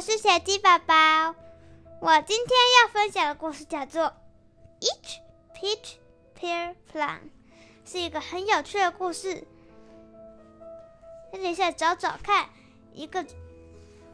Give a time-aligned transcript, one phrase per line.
[0.00, 0.94] 我是小鸡宝宝。
[2.00, 4.04] 我今天要分享的故事叫做
[4.80, 5.18] 《Each
[5.54, 5.96] Peach
[6.40, 7.18] Pear Plum》，
[7.84, 9.46] 是一个很有趣的故事。
[11.30, 12.48] 等一下找找看，
[12.94, 13.26] 一个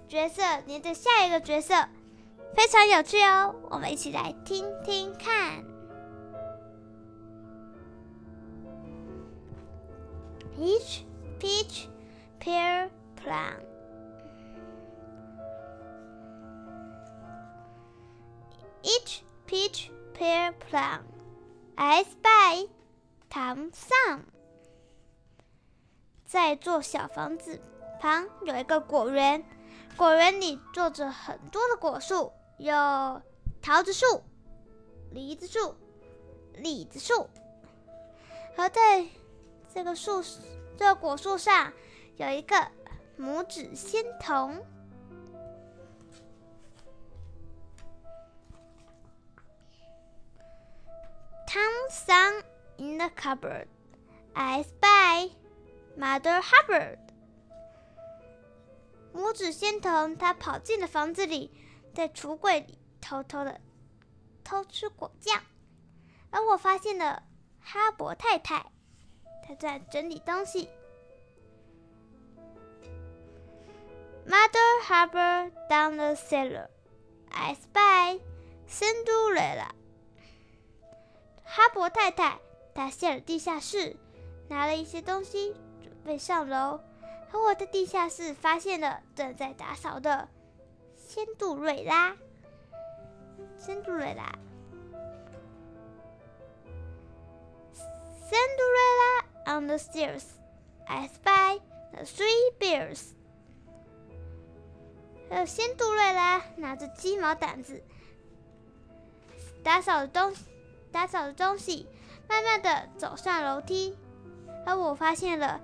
[0.09, 1.89] 角色连着下一个角色，
[2.57, 3.55] 非常有趣哦。
[3.71, 5.63] 我们一起来听听看。
[10.59, 11.03] Each
[11.39, 11.87] peach
[12.41, 12.91] pear
[13.23, 13.61] plum.
[18.87, 21.01] Each peach pear plum.
[21.75, 22.69] I spy
[23.29, 24.21] Tom Thumb.
[26.25, 27.61] 在一座小房子
[28.01, 29.45] 旁有一个果园，
[29.97, 32.73] 果园里坐着很多的果树，有
[33.61, 34.23] 桃子树、
[35.11, 35.75] 梨子树、
[36.55, 37.29] 李子树，
[38.57, 39.05] 好在
[39.75, 40.23] 这个树，
[40.79, 41.73] 这个果树上
[42.19, 42.71] 有一个
[43.19, 44.65] 拇指仙童。
[51.57, 52.43] Tom thumb
[52.77, 53.67] in the cupboard.
[54.35, 55.31] I spy
[55.97, 56.99] Mother Hubbard.
[59.15, 61.51] 拇指仙童他跑进了房子里，
[61.95, 63.59] 在橱柜里偷偷的
[64.45, 65.41] 偷吃果酱，
[66.29, 67.23] 而我发现了
[67.59, 68.71] 哈勃太太，
[69.43, 70.69] 她在整理东西。
[74.27, 76.69] Mother Hubbard down the cellar.
[77.31, 78.21] I spy
[78.69, 79.71] Cinderella.
[81.47, 82.39] 哈勃太太，
[82.75, 83.97] 她下了地下室，
[84.49, 86.81] 拿了一些东西，准备上楼。
[87.33, 90.29] 而我在地下室发现了正在打扫的
[90.97, 92.17] 仙杜瑞拉。
[93.59, 94.33] 仙杜瑞拉
[98.29, 100.25] 仙杜瑞拉 on the stairs.
[100.87, 101.61] I spy
[101.93, 103.13] the three bears.
[105.29, 107.83] 还有仙杜瑞拉拿着鸡毛掸子，
[109.63, 110.45] 打扫的东西。
[110.97, 111.87] 打扫的东西，
[112.27, 113.95] 慢慢的走上楼梯，
[114.65, 115.61] 而我发现了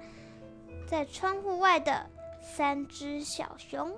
[0.87, 2.07] 在窗户外的
[2.43, 3.97] 三只小熊。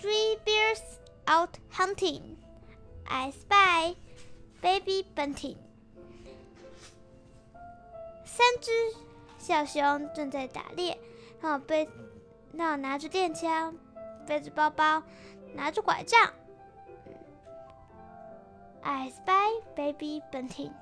[0.00, 0.80] Three bears
[1.26, 2.36] out hunting.
[3.06, 3.96] I spy
[4.60, 5.56] baby bunting.
[8.24, 8.70] 三只
[9.38, 10.96] 小熊正在打猎，
[11.40, 11.88] 然后被，
[12.52, 13.76] 然后拿着电枪。
[14.26, 15.02] 背着包包，
[15.54, 16.32] 拿着拐杖。
[18.82, 20.72] I spy baby bunting。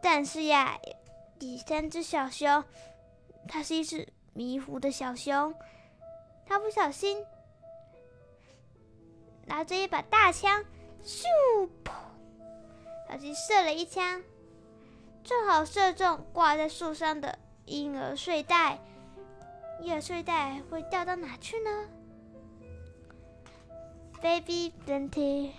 [0.00, 0.78] 但是呀，
[1.38, 2.64] 第三只小熊，
[3.46, 5.54] 它是一只迷糊的小熊，
[6.46, 7.24] 它不小心
[9.44, 10.64] 拿着一把大枪，
[11.04, 11.24] 咻，
[11.84, 11.92] 噗，
[13.08, 14.22] 小心射了一枪，
[15.22, 18.78] 正好射中挂在树上的婴儿睡袋。
[19.80, 21.88] 婴儿睡袋会掉到哪去呢
[24.22, 25.50] ？Baby Bunty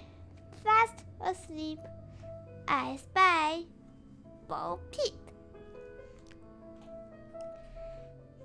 [0.64, 1.80] fast asleep.
[2.66, 3.66] I spy
[4.48, 5.14] Bo Peep.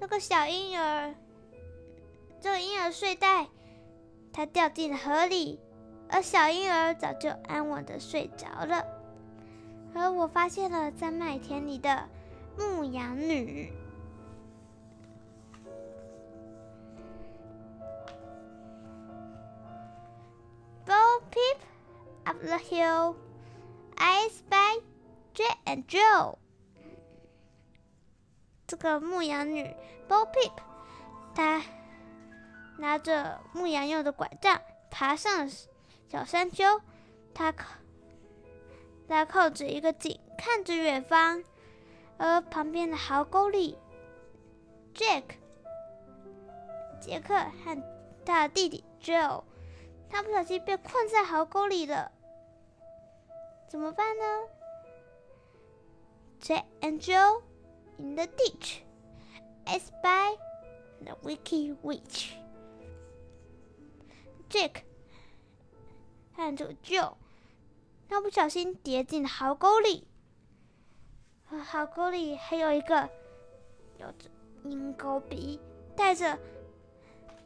[0.00, 1.14] 这个小婴儿，
[2.40, 3.46] 这个婴儿睡袋，
[4.32, 5.60] 它掉进了河里，
[6.08, 8.84] 而小婴儿早就安稳的睡着了。
[9.94, 12.08] 而我发现了在麦田里的
[12.56, 13.72] 牧羊女。
[22.40, 23.16] The hill,
[23.96, 24.80] I spy
[25.34, 26.38] Jack and Joe。
[28.66, 29.74] 这个牧羊女
[30.08, 30.52] Bo Peep，
[31.34, 31.62] 她
[32.78, 35.50] 拿着牧羊用的拐杖爬上
[36.08, 36.80] 小山丘。
[37.34, 37.74] 她靠，
[39.08, 41.42] 她靠着一个井看着远方，
[42.18, 43.76] 而旁边的壕沟里
[44.94, 45.24] ，Jack、
[47.00, 47.82] 杰克和
[48.24, 49.42] 他的弟弟 Joe，
[50.08, 52.12] 他不小心被困在壕沟里了。
[53.68, 54.24] 怎么办呢
[56.40, 57.42] ？Jack and Joe
[57.98, 58.78] in the ditch,
[59.66, 60.38] as by
[61.04, 62.32] the wicked witch.
[64.48, 64.84] Jack
[66.32, 67.16] 和这个 Joe，
[68.08, 70.08] 他不小心跌进壕沟里。
[71.44, 73.08] 壕沟里还有一个
[73.98, 74.30] 有着
[74.64, 75.60] 鹰钩鼻、
[75.94, 76.38] 戴着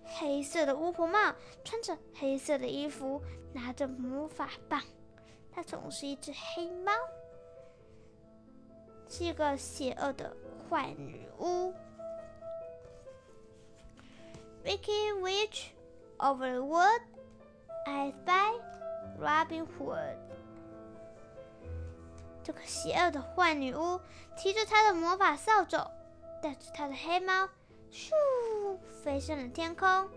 [0.05, 1.35] 黑色的巫婆帽、
[1.65, 3.21] 穿着黑色的衣服、
[3.53, 4.81] 拿着魔法棒。
[5.55, 6.93] 它总是一只黑猫，
[9.09, 10.35] 是一个邪恶的
[10.69, 11.75] 坏女巫。
[14.65, 15.67] Wicked witch
[16.19, 17.03] over the wood,
[17.85, 18.61] I spy
[19.21, 20.17] Robin Hood。
[22.45, 24.01] 这个邪恶的坏女巫
[24.37, 25.91] 提着她的魔法扫帚，
[26.41, 27.49] 带着她的黑猫，
[27.91, 28.11] 咻，
[29.03, 30.09] 飞上了天空。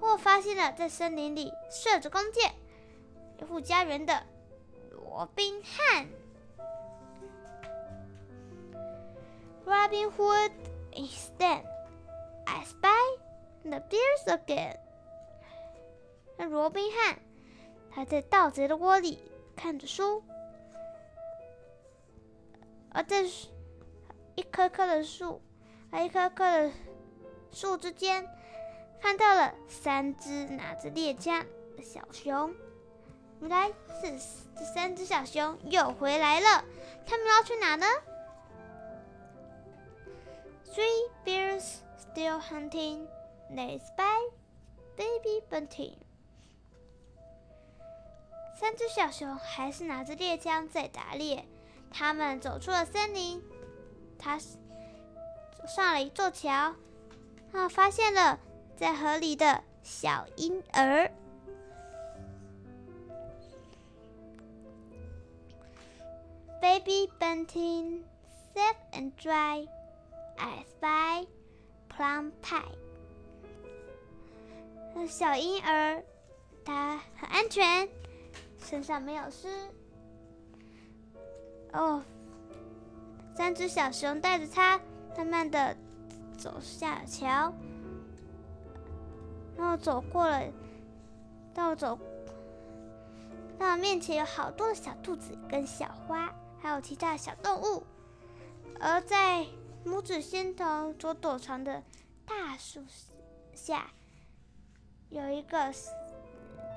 [0.00, 2.52] 我发现了在森林里射着弓箭、
[3.38, 4.26] 维护家园的
[5.14, 6.08] 罗宾汉。
[9.66, 10.52] Robin Hood
[10.96, 11.62] is dead.
[12.46, 13.18] I spy
[13.62, 14.78] the bears again.
[16.38, 17.18] 那罗宾汉，
[17.90, 19.18] 他在盗贼的窝里
[19.54, 20.22] 看着书，
[22.90, 23.22] 而在
[24.34, 25.42] 一棵棵的树，
[25.92, 26.72] 一棵棵的
[27.50, 28.26] 树之间，
[28.98, 31.44] 看到了三只拿着猎枪
[31.76, 32.54] 的小熊。
[33.42, 33.68] 原来
[34.00, 34.16] 是
[34.56, 36.64] 这三只小熊又回来了，
[37.04, 37.84] 他们要去哪呢
[40.72, 43.08] ？Three bears still hunting.
[43.50, 44.30] They spy
[44.96, 45.96] baby bunting.
[48.54, 51.44] 三只小熊还是拿着猎枪在打猎。
[51.90, 53.42] 他们走出了森林，
[54.18, 56.76] 他走上了一座桥，
[57.52, 58.38] 啊，发现了
[58.76, 61.10] 在河里的小婴儿。
[67.46, 68.04] 听
[68.54, 69.66] safe and dry.
[70.36, 71.26] I spy
[71.88, 72.62] plum pie.
[75.06, 76.02] 小婴儿，
[76.64, 77.88] 他很安全，
[78.58, 79.48] 身上没有湿。
[81.72, 82.02] 哦，
[83.34, 84.78] 三只小熊带着它，
[85.16, 85.76] 慢慢的
[86.36, 87.52] 走下桥，
[89.56, 90.42] 然后走过了，
[91.54, 91.98] 到走
[93.58, 97.82] 到面前有好多的小兔子跟小花，还有其他小动物。
[98.78, 99.46] 而在
[99.84, 101.82] 拇指仙童所躲藏的
[102.24, 102.84] 大树
[103.52, 103.90] 下，
[105.10, 105.72] 有一个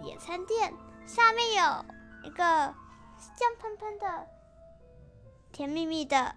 [0.03, 0.73] 野餐垫，
[1.05, 1.85] 上面有
[2.23, 2.43] 一个
[3.17, 4.27] 香喷喷的。
[5.51, 6.35] 甜蜜蜜的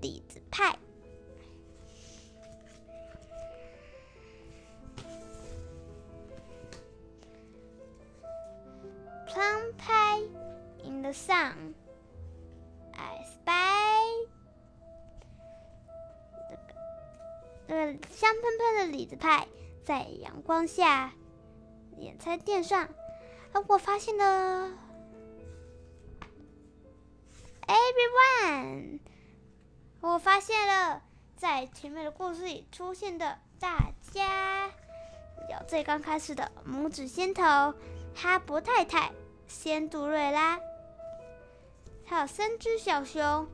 [0.00, 0.78] 李子派
[9.26, 10.26] ，plum pie
[10.82, 11.74] in the sun.
[18.10, 19.46] 香喷喷的李子派
[19.84, 21.12] 在阳光下
[21.96, 22.88] 野餐垫上，
[23.52, 24.70] 而我发现了。
[27.66, 29.00] Everyone，
[30.00, 31.02] 我发现了，
[31.36, 34.68] 在前面的故事里出现的大家，
[35.50, 37.42] 有最刚开始的拇指仙头
[38.14, 39.10] 哈勃太太、
[39.48, 40.60] 仙杜瑞拉，
[42.04, 43.48] 还有三只小熊，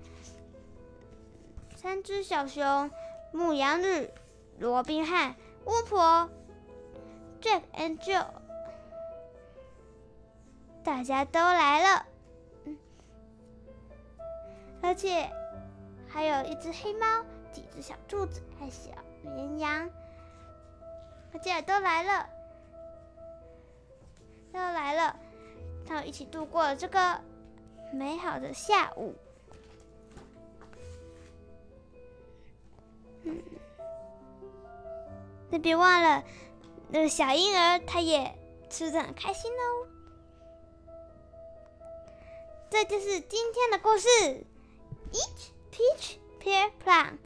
[1.75, 2.91] 三只小熊
[3.33, 4.11] 牧羊女、
[4.63, 6.31] 罗宾汉、巫婆、
[7.41, 8.29] Jack and Jill，
[10.85, 12.07] 大家都来了。
[12.65, 12.79] 嗯
[14.81, 15.29] 而且
[16.09, 18.93] 还有一只黑猫，几只小兔子，还有小
[19.23, 19.91] 绵羊，
[21.33, 22.29] 大家都来了，
[24.53, 25.17] 都来了，
[25.85, 27.21] 他们一起度过了这个
[27.93, 29.13] 美好的下午。
[33.25, 33.43] 嗯，
[35.53, 36.25] 那别忘了，
[36.89, 38.39] 那个小婴儿他也
[38.71, 39.87] 吃的很开心哦。
[42.71, 44.09] 这就是今天的故事。
[45.13, 47.19] Each peach pear plum，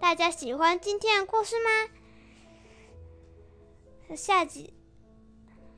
[0.00, 1.90] 大家喜欢今天的故事吗？
[4.16, 4.72] 下集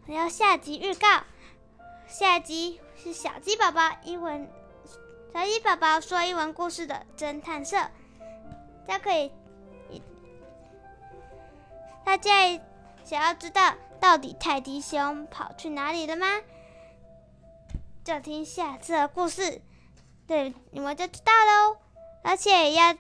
[0.07, 1.25] 我要下集预告，
[2.07, 4.47] 下集是小鸡宝宝英文
[5.33, 7.79] 小鸡宝宝说英文故事的侦探社，
[8.87, 9.33] 大家可以，
[12.07, 12.31] 大家
[13.05, 16.41] 想要知道到底泰迪熊跑去哪里了吗？
[18.05, 19.61] 就听下次的故事。
[20.29, 21.79] 对，你们就知道喽。
[22.23, 22.95] 而且要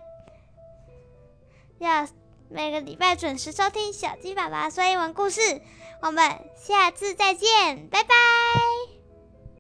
[1.79, 2.09] 要
[2.49, 5.63] 每个礼拜准时收听小鸡爸爸说英文故事。
[6.03, 8.15] 我们下次再见，拜拜。